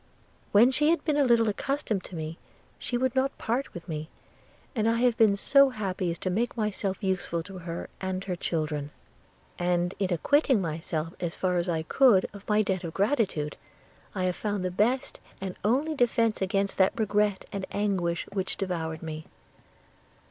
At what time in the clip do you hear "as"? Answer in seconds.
6.09-6.17, 11.19-11.35, 11.57-11.69